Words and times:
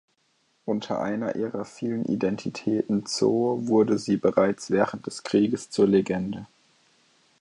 Unter 0.65 0.99
einer 0.99 1.35
ihrer 1.35 1.63
vielen 1.63 2.05
Identitäten 2.05 3.05
"Zo" 3.05 3.59
wurde 3.67 3.99
sie 3.99 4.17
bereits 4.17 4.71
während 4.71 5.05
des 5.05 5.21
Krieges 5.21 5.69
zur 5.69 5.87
Legende. 5.87 6.47